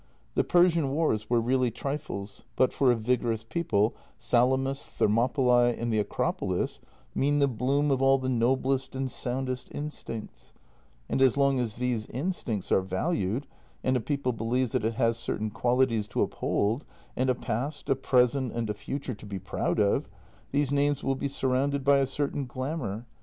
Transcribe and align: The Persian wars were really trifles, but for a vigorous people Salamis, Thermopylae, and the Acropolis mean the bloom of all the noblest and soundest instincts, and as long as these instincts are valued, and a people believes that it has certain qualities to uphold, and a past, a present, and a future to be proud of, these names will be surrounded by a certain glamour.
The 0.33 0.43
Persian 0.43 0.89
wars 0.89 1.29
were 1.29 1.39
really 1.39 1.69
trifles, 1.69 2.43
but 2.55 2.73
for 2.73 2.91
a 2.91 2.95
vigorous 2.95 3.43
people 3.43 3.93
Salamis, 4.17 4.87
Thermopylae, 4.87 5.77
and 5.77 5.93
the 5.93 5.99
Acropolis 5.99 6.79
mean 7.13 7.37
the 7.37 7.47
bloom 7.47 7.91
of 7.91 8.01
all 8.01 8.17
the 8.17 8.27
noblest 8.27 8.95
and 8.95 9.11
soundest 9.11 9.69
instincts, 9.75 10.53
and 11.07 11.21
as 11.21 11.37
long 11.37 11.59
as 11.59 11.75
these 11.75 12.07
instincts 12.07 12.71
are 12.71 12.81
valued, 12.81 13.45
and 13.83 13.95
a 13.95 13.99
people 14.01 14.33
believes 14.33 14.71
that 14.71 14.85
it 14.85 14.95
has 14.95 15.17
certain 15.17 15.51
qualities 15.51 16.07
to 16.07 16.23
uphold, 16.23 16.83
and 17.15 17.29
a 17.29 17.35
past, 17.35 17.87
a 17.87 17.95
present, 17.95 18.53
and 18.53 18.71
a 18.71 18.73
future 18.73 19.13
to 19.13 19.25
be 19.27 19.37
proud 19.37 19.79
of, 19.79 20.09
these 20.51 20.71
names 20.71 21.03
will 21.03 21.13
be 21.13 21.27
surrounded 21.27 21.83
by 21.83 21.97
a 21.99 22.07
certain 22.07 22.47
glamour. 22.47 23.05